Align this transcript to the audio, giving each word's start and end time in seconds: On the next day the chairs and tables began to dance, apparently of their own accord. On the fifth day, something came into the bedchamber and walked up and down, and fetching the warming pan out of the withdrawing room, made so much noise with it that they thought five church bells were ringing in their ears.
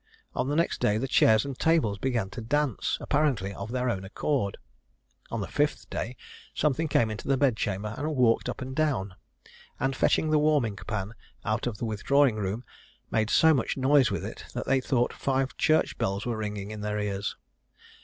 On 0.33 0.47
the 0.49 0.55
next 0.55 0.79
day 0.79 0.97
the 0.97 1.07
chairs 1.07 1.45
and 1.45 1.59
tables 1.59 1.99
began 1.99 2.31
to 2.31 2.41
dance, 2.41 2.97
apparently 2.99 3.53
of 3.53 3.69
their 3.71 3.87
own 3.87 4.03
accord. 4.03 4.57
On 5.29 5.41
the 5.41 5.47
fifth 5.47 5.87
day, 5.91 6.15
something 6.55 6.87
came 6.87 7.11
into 7.11 7.27
the 7.27 7.37
bedchamber 7.37 7.93
and 7.95 8.15
walked 8.15 8.49
up 8.49 8.63
and 8.63 8.75
down, 8.75 9.13
and 9.79 9.95
fetching 9.95 10.31
the 10.31 10.39
warming 10.39 10.77
pan 10.87 11.13
out 11.45 11.67
of 11.67 11.77
the 11.77 11.85
withdrawing 11.85 12.37
room, 12.37 12.63
made 13.11 13.29
so 13.29 13.53
much 13.53 13.77
noise 13.77 14.09
with 14.09 14.25
it 14.25 14.45
that 14.55 14.65
they 14.65 14.81
thought 14.81 15.13
five 15.13 15.55
church 15.55 15.95
bells 15.99 16.25
were 16.25 16.35
ringing 16.35 16.71
in 16.71 16.81
their 16.81 16.97
ears. 16.99 17.35